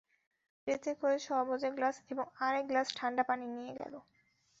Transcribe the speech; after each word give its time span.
ট্রেতে 0.67 0.91
করে 1.01 1.17
শরবতের 1.19 1.71
গ্লাস 1.77 1.95
এবং 2.11 2.25
আরেক 2.39 2.65
গ্লাস 2.67 2.87
ঠাণ্ডা 2.97 3.23
পানি 3.29 3.45
নিয়ে 3.55 3.73
গেল। 3.79 3.93